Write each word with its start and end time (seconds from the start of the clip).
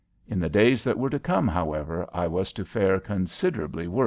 In 0.27 0.39
the 0.39 0.49
days 0.49 0.83
that 0.83 0.97
were 0.97 1.11
to 1.11 1.19
come, 1.19 1.47
however, 1.47 2.09
I 2.11 2.25
was 2.25 2.51
to 2.53 2.65
fare 2.65 2.99
considerably 2.99 3.87
worse. 3.87 3.99